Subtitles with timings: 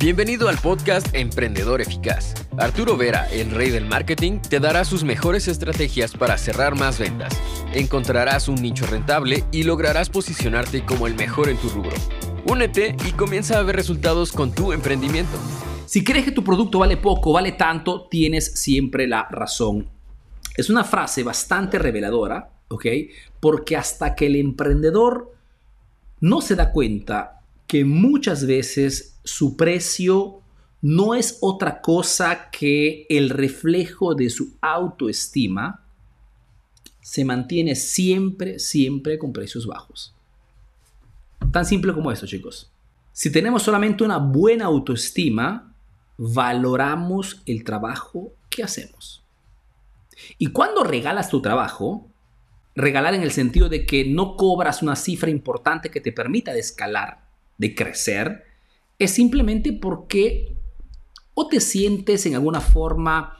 [0.00, 2.32] Bienvenido al podcast Emprendedor Eficaz.
[2.56, 7.36] Arturo Vera, el rey del marketing, te dará sus mejores estrategias para cerrar más ventas.
[7.74, 11.96] Encontrarás un nicho rentable y lograrás posicionarte como el mejor en tu rubro.
[12.46, 15.36] Únete y comienza a ver resultados con tu emprendimiento.
[15.86, 19.88] Si crees que tu producto vale poco, vale tanto, tienes siempre la razón.
[20.56, 22.86] Es una frase bastante reveladora, ¿ok?
[23.40, 25.34] Porque hasta que el emprendedor
[26.20, 27.37] no se da cuenta
[27.68, 30.40] que muchas veces su precio
[30.80, 35.84] no es otra cosa que el reflejo de su autoestima,
[37.00, 40.14] se mantiene siempre, siempre con precios bajos.
[41.52, 42.70] Tan simple como eso, chicos.
[43.12, 45.74] Si tenemos solamente una buena autoestima,
[46.18, 49.24] valoramos el trabajo que hacemos.
[50.36, 52.08] Y cuando regalas tu trabajo,
[52.74, 57.27] regalar en el sentido de que no cobras una cifra importante que te permita escalar,
[57.58, 58.44] de crecer,
[58.98, 60.56] es simplemente porque
[61.34, 63.38] o te sientes en alguna forma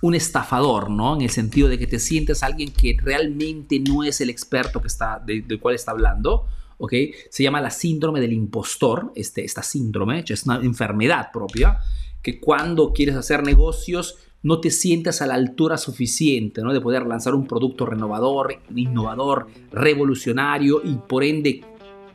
[0.00, 1.16] un estafador, ¿no?
[1.16, 4.86] En el sentido de que te sientes alguien que realmente no es el experto que
[4.86, 6.46] está, del cual está hablando,
[6.78, 6.92] ¿ok?
[7.30, 11.80] Se llama la síndrome del impostor, este, esta síndrome, es una enfermedad propia,
[12.22, 16.72] que cuando quieres hacer negocios no te sientes a la altura suficiente, ¿no?
[16.72, 21.62] De poder lanzar un producto renovador, innovador, revolucionario y por ende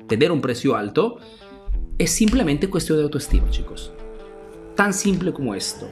[0.08, 1.18] tener un precio alto,
[1.98, 3.92] es simplemente cuestión de autoestima, chicos.
[4.76, 5.88] Tan simple como esto.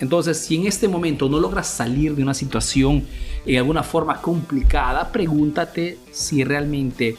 [0.00, 3.06] Entonces, si en este momento no logras salir de una situación
[3.44, 7.16] en alguna forma complicada, pregúntate si realmente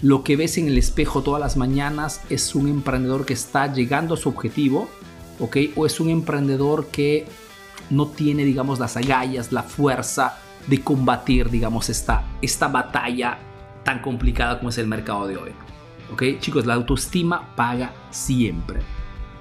[0.00, 4.14] lo que ves en el espejo todas las mañanas es un emprendedor que está llegando
[4.14, 4.88] a su objetivo,
[5.40, 5.56] ¿ok?
[5.74, 7.26] O es un emprendedor que
[7.90, 13.38] no tiene, digamos, las agallas, la fuerza de combatir, digamos, esta, esta batalla
[13.84, 15.50] tan complicada como es el mercado de hoy.
[16.12, 16.22] ¿Ok?
[16.40, 18.80] Chicos, la autoestima paga siempre.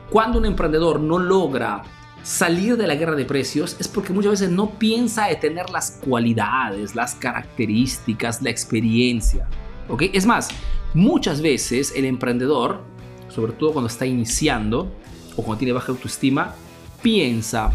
[0.10, 1.84] Cuando un emprendedor no logra
[2.24, 5.92] salir de la guerra de precios es porque muchas veces no piensa de tener las
[5.92, 9.48] cualidades, las características, la experiencia.
[9.88, 10.04] ¿Ok?
[10.14, 10.50] Es más,
[10.94, 12.82] muchas veces el emprendedor,
[13.30, 14.92] sobre todo cuando está iniciando
[15.36, 16.56] o cuando tiene baja autoestima,
[17.02, 17.72] piensa,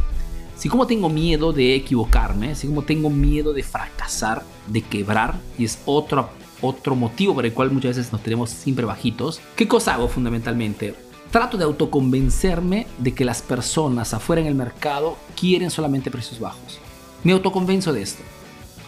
[0.56, 5.64] si como tengo miedo de equivocarme, si como tengo miedo de fracasar, de quebrar, y
[5.64, 6.28] es otra
[6.62, 9.40] otro motivo por el cual muchas veces nos tenemos siempre bajitos.
[9.54, 10.94] ¿Qué cosa hago fundamentalmente?
[11.30, 16.78] Trato de autoconvencerme de que las personas afuera en el mercado quieren solamente precios bajos.
[17.24, 18.22] Me autoconvenzo de esto.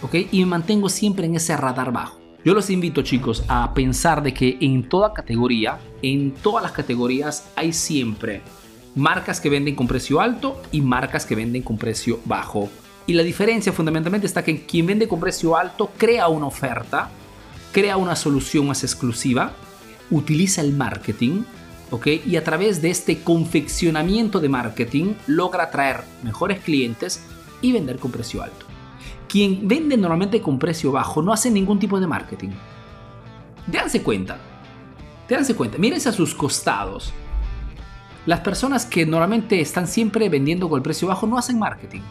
[0.03, 0.15] ¿Ok?
[0.33, 2.19] Y me mantengo siempre en ese radar bajo.
[2.45, 7.47] Yo los invito chicos a pensar de que en toda categoría, en todas las categorías
[7.57, 8.43] hay siempre
[8.95, 12.69] marcas que venden con precio alto y marcas que venden con precio bajo.
[13.07, 17.11] Y la diferencia fundamentalmente está que quien vende con precio alto crea una oferta
[17.75, 19.53] crea una solución más exclusiva,
[20.09, 21.43] utiliza el marketing,
[21.91, 22.07] ¿ok?
[22.25, 27.25] Y a través de este confeccionamiento de marketing logra atraer mejores clientes
[27.61, 28.65] y vender con precio alto.
[29.29, 32.51] Quien vende normalmente con precio bajo no hace ningún tipo de marketing.
[33.67, 34.39] Déjense cuenta,
[35.29, 37.13] déjense cuenta, mírense a sus costados.
[38.25, 42.03] Las personas que normalmente están siempre vendiendo con el precio bajo no hacen marketing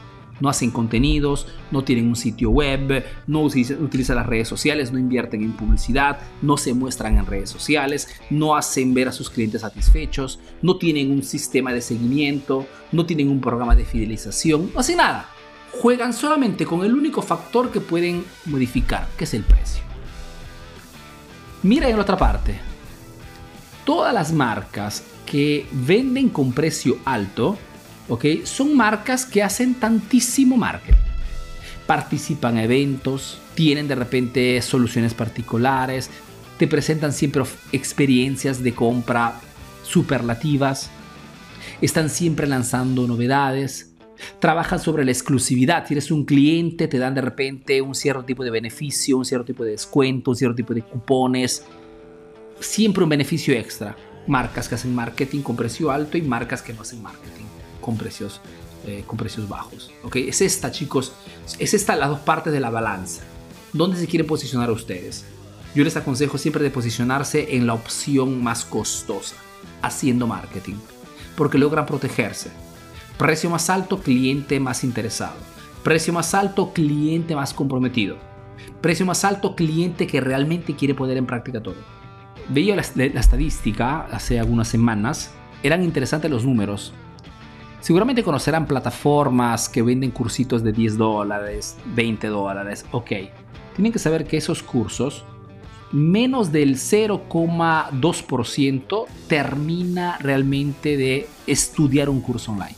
[0.43, 5.41] no hacen contenidos, no tienen un sitio web, no utilizan las redes sociales, no invierten
[5.41, 10.41] en publicidad, no se muestran en redes sociales, no hacen ver a sus clientes satisfechos,
[10.61, 15.29] no tienen un sistema de seguimiento, no tienen un programa de fidelización, no hacen nada.
[15.71, 19.81] Juegan solamente con el único factor que pueden modificar, que es el precio.
[21.61, 22.59] Mira en la otra parte.
[23.85, 27.57] Todas las marcas que venden con precio alto
[28.09, 28.25] ¿ok?
[28.43, 30.99] Son marcas que hacen tantísimo marketing.
[31.85, 36.09] Participan en eventos, tienen de repente soluciones particulares,
[36.57, 39.39] te presentan siempre experiencias de compra
[39.83, 40.89] superlativas,
[41.81, 43.93] están siempre lanzando novedades,
[44.39, 45.85] trabajan sobre la exclusividad.
[45.85, 49.45] Si eres un cliente, te dan de repente un cierto tipo de beneficio, un cierto
[49.45, 51.65] tipo de descuento, un cierto tipo de cupones,
[52.59, 53.95] siempre un beneficio extra.
[54.25, 57.43] Marcas que hacen marketing con precio alto y marcas que no hacen marketing
[57.83, 58.41] con precios,
[58.87, 59.91] eh, con precios bajos.
[60.03, 60.15] ¿ok?
[60.15, 61.13] Es esta, chicos,
[61.59, 63.21] es esta las dos partes de la balanza.
[63.73, 65.25] ¿Dónde se quieren posicionar ustedes?
[65.75, 69.35] Yo les aconsejo siempre de posicionarse en la opción más costosa,
[69.81, 70.75] haciendo marketing,
[71.35, 72.51] porque logran protegerse.
[73.17, 75.35] Precio más alto, cliente más interesado.
[75.83, 78.17] Precio más alto, cliente más comprometido.
[78.81, 81.75] Precio más alto, cliente que realmente quiere poner en práctica todo.
[82.49, 85.31] Veía la estadística hace algunas semanas,
[85.63, 86.93] eran interesantes los números.
[87.83, 93.11] Seguramente conocerán plataformas que venden cursitos de 10 dólares, 20 dólares, ok.
[93.75, 95.25] Tienen que saber que esos cursos
[95.91, 102.77] menos del 0,2% termina realmente de estudiar un curso online.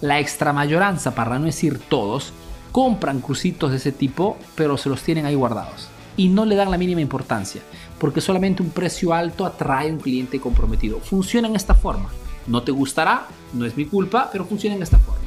[0.00, 2.32] La extra mayoranza, para no decir todos,
[2.70, 5.88] compran cursitos de ese tipo, pero se los tienen ahí guardados.
[6.16, 7.60] Y no le dan la mínima importancia,
[7.98, 11.00] porque solamente un precio alto atrae a un cliente comprometido.
[11.00, 12.08] Funciona en esta forma.
[12.46, 15.20] No te gustará, no es mi culpa, pero funciona en esta forma.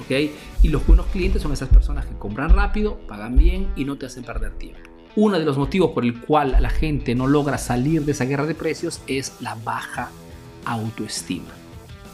[0.00, 0.30] ¿Ok?
[0.62, 4.06] Y los buenos clientes son esas personas que compran rápido, pagan bien y no te
[4.06, 4.80] hacen perder tiempo.
[5.16, 8.46] Uno de los motivos por el cual la gente no logra salir de esa guerra
[8.46, 10.10] de precios es la baja
[10.64, 11.50] autoestima.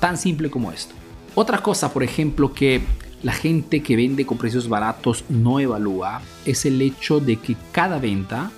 [0.00, 0.94] Tan simple como esto.
[1.34, 2.80] Otra cosa, por ejemplo, que
[3.22, 7.98] la gente que vende con precios baratos no evalúa es el hecho de que cada
[7.98, 8.50] venta,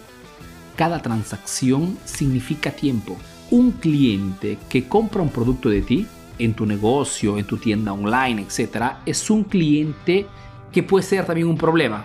[0.76, 3.16] cada transacción significa tiempo.
[3.50, 6.06] Un cliente que compra un producto de ti
[6.38, 10.26] en tu negocio, en tu tienda online, etc., es un cliente
[10.72, 12.04] que puede ser también un problema.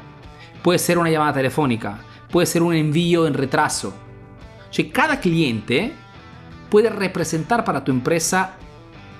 [0.61, 1.99] Puede ser una llamada telefónica,
[2.29, 3.93] puede ser un envío en retraso.
[4.69, 5.93] O cada cliente
[6.69, 8.55] puede representar para tu empresa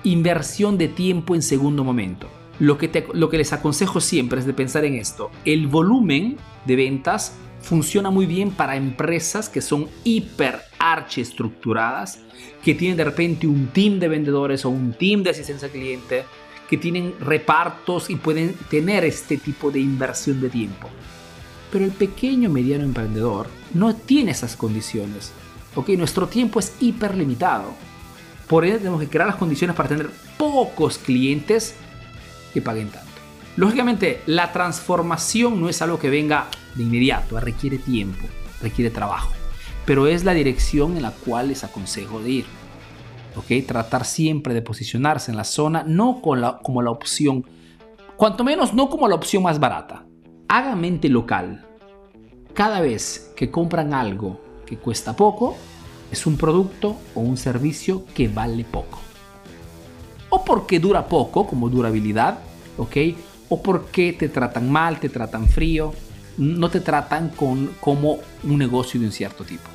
[0.04, 2.28] inversión de tiempo en segundo momento.
[2.58, 5.30] Lo que, lo que les aconsejo siempre es de pensar en esto.
[5.44, 12.18] El volumen de ventas funciona muy bien para empresas que son hiper archi estructuradas,
[12.62, 16.24] que tienen de repente un team de vendedores o un team de asistencia al cliente,
[16.68, 20.88] que tienen repartos y pueden tener este tipo de inversión de tiempo.
[21.70, 25.32] Pero el pequeño mediano emprendedor no tiene esas condiciones.
[25.74, 25.90] ¿ok?
[25.90, 27.72] Nuestro tiempo es hiper limitado.
[28.48, 31.74] Por ello tenemos que crear las condiciones para tener pocos clientes
[32.52, 33.11] que paguen tanto.
[33.56, 38.26] Lógicamente, la transformación no es algo que venga de inmediato, requiere tiempo,
[38.62, 39.32] requiere trabajo,
[39.84, 42.46] pero es la dirección en la cual les aconsejo de ir.
[43.36, 43.66] ¿ok?
[43.66, 47.44] Tratar siempre de posicionarse en la zona, no como la opción,
[48.16, 50.06] cuanto menos no como la opción más barata.
[50.48, 51.66] Hagan mente local.
[52.54, 55.56] Cada vez que compran algo que cuesta poco,
[56.10, 58.98] es un producto o un servicio que vale poco.
[60.28, 62.38] O porque dura poco, como durabilidad,
[62.76, 62.96] ¿ok?
[63.54, 65.92] O porque te tratan mal, te tratan frío,
[66.38, 69.68] no te tratan con, como un negocio de un cierto tipo.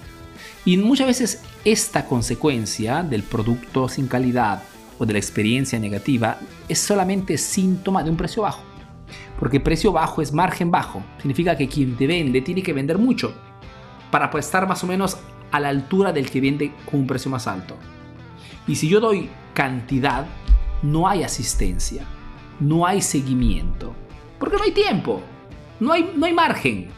[0.66, 4.64] Y muchas veces esta consecuencia del producto sin calidad
[4.98, 8.64] o de la experiencia negativa es solamente síntoma de un precio bajo.
[9.38, 11.04] Porque precio bajo es margen bajo.
[11.18, 13.36] Significa que quien te vende tiene que vender mucho
[14.10, 15.20] para estar más o menos
[15.52, 17.78] a la altura del que vende con un precio más alto.
[18.68, 20.26] Y si yo doy cantidad,
[20.82, 22.08] no hay asistencia,
[22.60, 23.94] no hay seguimiento,
[24.40, 25.22] porque no hay tiempo,
[25.80, 26.90] no hay, no hay margen.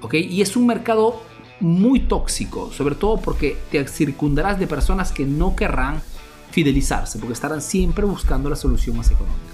[0.00, 0.14] ¿Ok?
[0.14, 1.22] Y es un mercado
[1.60, 6.00] muy tóxico, sobre todo porque te circundarás de personas que no querrán
[6.50, 9.52] fidelizarse, porque estarán siempre buscando la solución más económica.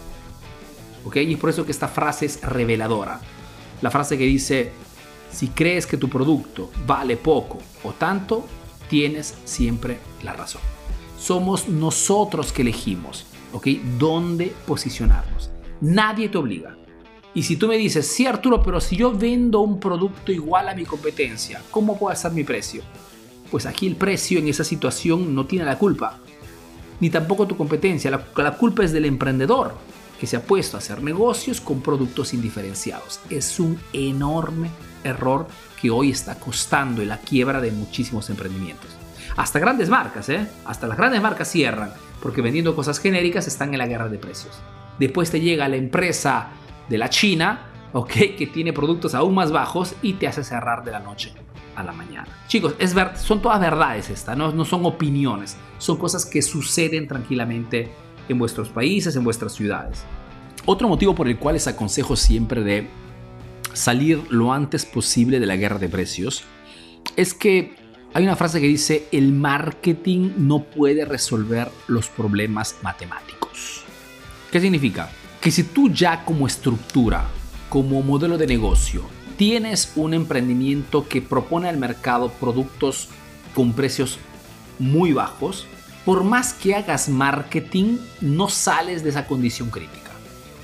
[1.04, 1.16] ¿Ok?
[1.16, 3.20] Y es por eso que esta frase es reveladora.
[3.82, 4.72] La frase que dice,
[5.30, 8.46] si crees que tu producto vale poco o tanto,
[8.88, 10.62] tienes siempre la razón.
[11.18, 13.68] Somos nosotros que elegimos, ¿ok?
[13.98, 15.50] ¿Dónde posicionarnos?
[15.80, 16.76] Nadie te obliga.
[17.34, 20.74] Y si tú me dices, sí Arturo, pero si yo vendo un producto igual a
[20.74, 22.82] mi competencia, ¿cómo puedo hacer mi precio?
[23.50, 26.18] Pues aquí el precio en esa situación no tiene la culpa,
[27.00, 28.10] ni tampoco tu competencia.
[28.10, 29.74] La, la culpa es del emprendedor
[30.18, 33.20] que se ha puesto a hacer negocios con productos indiferenciados.
[33.30, 34.70] Es un enorme
[35.02, 35.48] error
[35.80, 39.03] que hoy está costando la quiebra de muchísimos emprendimientos.
[39.36, 40.46] Hasta grandes marcas, ¿eh?
[40.64, 44.60] Hasta las grandes marcas cierran, porque vendiendo cosas genéricas están en la guerra de precios.
[44.98, 46.48] Después te llega la empresa
[46.88, 48.12] de la China, ¿ok?
[48.36, 51.32] Que tiene productos aún más bajos y te hace cerrar de la noche
[51.76, 52.28] a la mañana.
[52.46, 54.52] Chicos, es ver, son todas verdades estas, ¿no?
[54.52, 57.90] no son opiniones, son cosas que suceden tranquilamente
[58.28, 60.04] en vuestros países, en vuestras ciudades.
[60.66, 62.88] Otro motivo por el cual les aconsejo siempre de
[63.72, 66.44] salir lo antes posible de la guerra de precios
[67.16, 67.74] es que
[68.14, 73.82] hay una frase que dice, el marketing no puede resolver los problemas matemáticos.
[74.52, 75.10] ¿Qué significa?
[75.40, 77.24] Que si tú ya como estructura,
[77.68, 79.02] como modelo de negocio,
[79.36, 83.08] tienes un emprendimiento que propone al mercado productos
[83.52, 84.20] con precios
[84.78, 85.66] muy bajos,
[86.04, 90.12] por más que hagas marketing, no sales de esa condición crítica.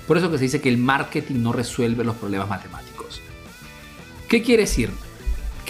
[0.07, 3.21] Por eso que se dice que el marketing no resuelve los problemas matemáticos.
[4.29, 4.91] ¿Qué quiere decir?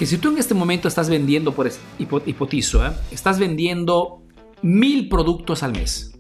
[0.01, 2.91] Que si tú en este momento estás vendiendo, por hipotizo, ¿eh?
[3.11, 4.23] estás vendiendo
[4.63, 6.19] mil productos al mes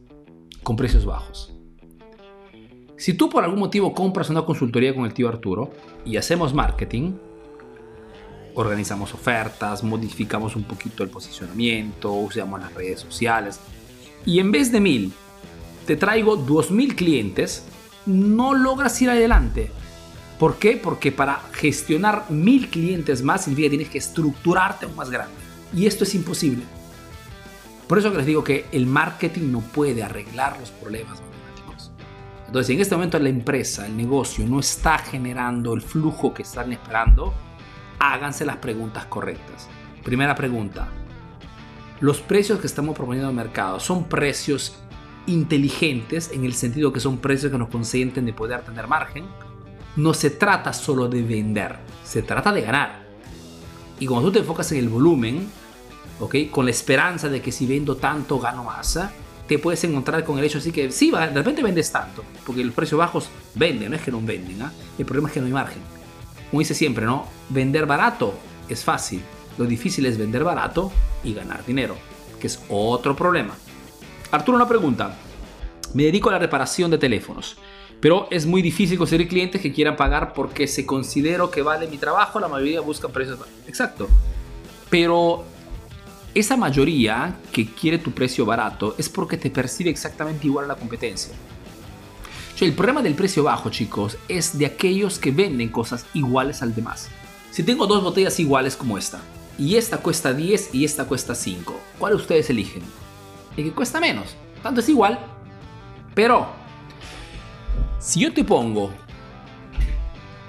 [0.62, 1.54] con precios bajos.
[2.98, 5.70] Si tú por algún motivo compras una consultoría con el tío Arturo
[6.04, 7.14] y hacemos marketing,
[8.54, 13.60] organizamos ofertas, modificamos un poquito el posicionamiento, usamos las redes sociales
[14.26, 15.12] y en vez de mil
[15.86, 17.64] te traigo dos mil clientes,
[18.04, 19.70] no logras ir adelante
[20.40, 20.78] ¿Por qué?
[20.78, 25.34] Porque para gestionar mil clientes más significa que tienes que estructurarte aún más grande.
[25.74, 26.62] Y esto es imposible.
[27.86, 31.92] Por eso que les digo que el marketing no puede arreglar los problemas matemáticos.
[32.46, 36.72] Entonces, en este momento la empresa, el negocio no está generando el flujo que están
[36.72, 37.34] esperando,
[37.98, 39.68] háganse las preguntas correctas.
[40.02, 40.88] Primera pregunta.
[42.00, 44.74] Los precios que estamos proponiendo en el mercado son precios
[45.26, 49.26] inteligentes en el sentido que son precios que nos consienten de poder tener margen.
[49.96, 53.02] No se trata solo de vender, se trata de ganar.
[53.98, 55.48] Y cuando tú te enfocas en el volumen,
[56.20, 56.36] ¿ok?
[56.50, 58.98] Con la esperanza de que si vendo tanto gano más,
[59.46, 62.72] te puedes encontrar con el hecho así que sí, de repente vendes tanto, porque los
[62.72, 64.72] precios bajos venden, no es que no venden, ¿ah?
[64.96, 65.82] el problema es que no hay margen.
[66.50, 67.26] Como dice siempre, ¿no?
[67.48, 68.34] Vender barato
[68.68, 69.22] es fácil,
[69.58, 70.92] lo difícil es vender barato
[71.24, 71.96] y ganar dinero,
[72.38, 73.54] que es otro problema.
[74.30, 75.16] Arturo, una pregunta.
[75.94, 77.56] Me dedico a la reparación de teléfonos,
[78.00, 81.98] pero es muy difícil conseguir clientes que quieran pagar porque se considero que vale mi
[81.98, 82.40] trabajo.
[82.40, 83.38] La mayoría buscan precios.
[83.66, 84.08] Exacto.
[84.88, 85.44] Pero
[86.34, 90.76] esa mayoría que quiere tu precio barato es porque te percibe exactamente igual a la
[90.76, 91.34] competencia.
[92.60, 97.08] el problema del precio bajo, chicos, es de aquellos que venden cosas iguales al demás.
[97.50, 99.20] Si tengo dos botellas iguales como esta,
[99.58, 102.82] y esta cuesta 10 y esta cuesta 5, ¿cuál ustedes eligen?
[103.56, 104.36] El que cuesta menos.
[104.62, 105.18] Tanto es igual.
[106.14, 106.48] Pero,
[108.00, 108.90] si yo te pongo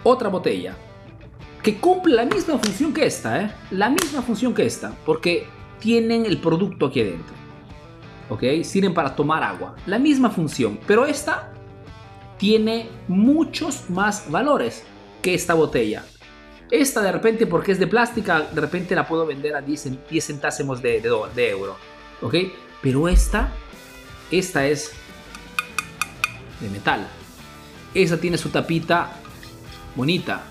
[0.03, 0.75] otra botella
[1.61, 3.51] que cumple la misma función que esta, ¿eh?
[3.71, 5.45] la misma función que esta, porque
[5.79, 7.35] tienen el producto aquí adentro.
[8.29, 8.43] ¿Ok?
[8.63, 9.75] Sirven para tomar agua.
[9.85, 11.51] La misma función, pero esta
[12.37, 14.83] tiene muchos más valores
[15.21, 16.05] que esta botella.
[16.71, 20.81] Esta de repente, porque es de plástica, de repente la puedo vender a 10, centésimos
[20.81, 21.75] de, de, euro.
[22.21, 22.35] ¿Ok?
[22.81, 23.51] Pero esta,
[24.31, 24.93] esta es
[26.61, 27.07] de metal.
[27.93, 29.17] Esta tiene su tapita
[29.95, 30.43] bonita.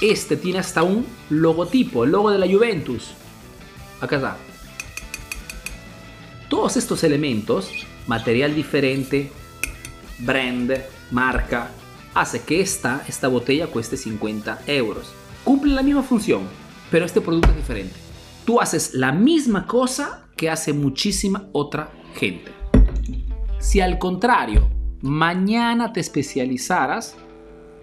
[0.00, 3.12] Este tiene hasta un logotipo, el logo de la Juventus.
[4.00, 4.36] Acá está.
[6.48, 7.70] Todos estos elementos,
[8.06, 9.30] material diferente,
[10.18, 10.74] brand,
[11.10, 11.70] marca,
[12.14, 15.12] hace que esta, esta botella cueste 50 euros.
[15.44, 16.42] Cumple la misma función,
[16.90, 17.94] pero este producto es diferente.
[18.44, 22.50] Tú haces la misma cosa que hace muchísima otra gente.
[23.60, 24.68] Si al contrario,
[25.02, 27.16] mañana te especializaras,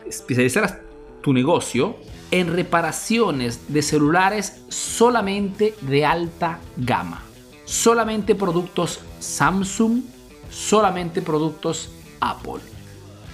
[0.08, 0.78] especializaras
[1.22, 1.98] tu negocio
[2.32, 7.24] en reparaciones de celulares solamente de alta gama
[7.70, 10.02] solamente productos Samsung,
[10.50, 12.62] solamente productos Apple.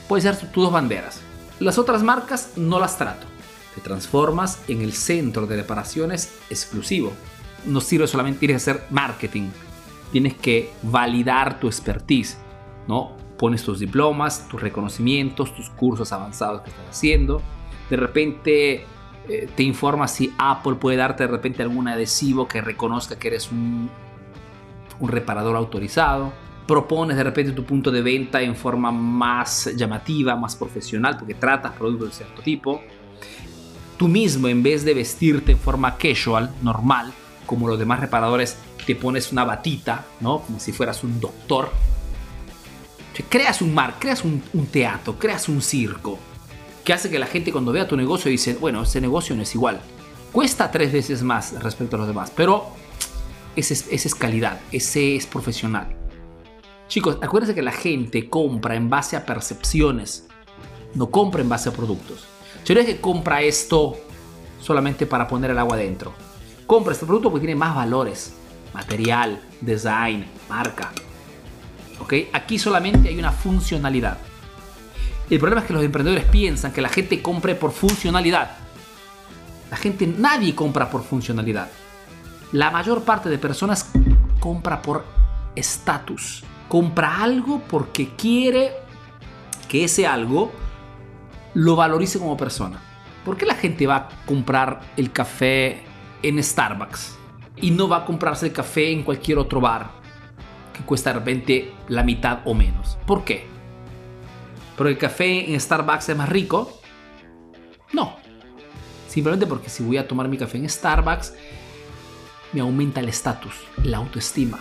[0.09, 1.21] Puede ser tus dos banderas.
[1.59, 3.25] Las otras marcas no las trato.
[3.73, 7.13] Te transformas en el centro de reparaciones exclusivo.
[7.65, 9.49] No sirve solamente, tienes que hacer marketing.
[10.11, 12.37] Tienes que validar tu expertise,
[12.89, 13.15] ¿no?
[13.37, 17.41] Pones tus diplomas, tus reconocimientos, tus cursos avanzados que estás haciendo.
[17.89, 18.85] De repente
[19.27, 23.51] eh, te informas si Apple puede darte de repente algún adhesivo que reconozca que eres
[23.51, 23.89] un
[24.99, 26.31] un reparador autorizado,
[26.67, 31.73] propones de repente tu punto de venta en forma más llamativa, más profesional, porque tratas
[31.73, 32.81] productos de cierto tipo.
[33.97, 37.13] Tú mismo, en vez de vestirte en forma casual, normal,
[37.45, 40.39] como los demás reparadores, te pones una batita, ¿no?
[40.41, 41.71] Como si fueras un doctor.
[43.23, 44.41] Creas un mar, creas un,
[44.71, 46.19] teatro, creas un circo,
[46.83, 49.55] que hace que la gente cuando vea tu negocio dice, bueno, ese negocio no es
[49.55, 49.79] igual.
[50.31, 52.67] Cuesta tres veces más respecto a los demás, pero
[53.55, 55.87] ese es, calidad, ese es profesional.
[56.87, 60.27] Chicos, acuérdense que la gente compra en base a percepciones,
[60.93, 62.25] no compra en base a productos.
[62.63, 63.97] Si no es que compra esto
[64.61, 66.13] solamente para poner el agua dentro.
[66.67, 68.33] Compra este producto porque tiene más valores.
[68.73, 70.91] Material, design, marca.
[71.99, 72.13] ¿Ok?
[72.33, 74.17] Aquí solamente hay una funcionalidad.
[75.29, 78.51] El problema es que los emprendedores piensan que la gente compre por funcionalidad.
[79.71, 81.69] La gente, nadie compra por funcionalidad.
[82.51, 83.89] La mayor parte de personas
[84.39, 85.03] compra por
[85.55, 86.43] estatus.
[86.69, 88.73] Compra algo porque quiere
[89.67, 90.51] que ese algo
[91.55, 92.79] lo valorice como persona.
[93.23, 95.83] ¿Por qué la gente va a comprar el café
[96.21, 97.15] en Starbucks
[97.57, 100.04] y no va a comprarse el café en cualquier otro bar
[100.75, 102.97] que cuesta de repente la mitad o menos?
[103.05, 103.45] ¿Por qué?
[104.77, 106.81] ¿Porque el café en Starbucks es más rico?
[107.93, 108.17] No.
[109.07, 111.33] Simplemente porque si voy a tomar mi café en Starbucks
[112.51, 113.53] me aumenta el estatus,
[113.83, 114.59] la autoestima.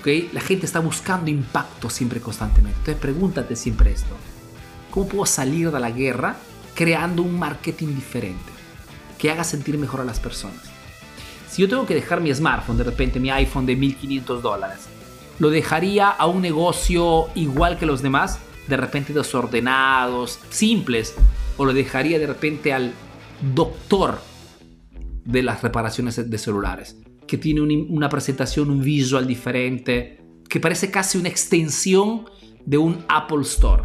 [0.00, 0.30] ¿Okay?
[0.32, 2.78] La gente está buscando impacto siempre constantemente.
[2.78, 4.14] Entonces pregúntate siempre esto.
[4.90, 6.36] ¿Cómo puedo salir de la guerra
[6.74, 8.52] creando un marketing diferente
[9.18, 10.73] que haga sentir mejor a las personas?
[11.54, 14.88] Si yo tengo que dejar mi smartphone, de repente mi iPhone de 1500 dólares,
[15.38, 18.40] ¿lo dejaría a un negocio igual que los demás?
[18.66, 21.14] De repente desordenados, simples,
[21.56, 22.92] o lo dejaría de repente al
[23.54, 24.18] doctor
[25.24, 31.18] de las reparaciones de celulares, que tiene una presentación, un visual diferente, que parece casi
[31.18, 32.24] una extensión
[32.66, 33.84] de un Apple Store.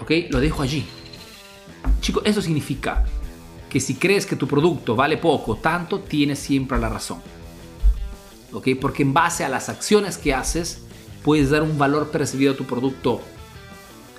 [0.00, 0.10] ¿Ok?
[0.30, 0.86] Lo dejo allí.
[2.00, 3.04] Chicos, eso significa
[3.74, 7.20] que si crees que tu producto vale poco, tanto, tienes siempre la razón.
[8.52, 8.68] ¿Ok?
[8.80, 10.82] Porque en base a las acciones que haces,
[11.24, 13.20] puedes dar un valor percibido a tu producto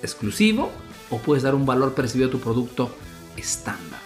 [0.02, 0.70] exclusivo
[1.08, 2.94] o puedes dar un valor percibido a tu producto
[3.38, 4.05] estándar.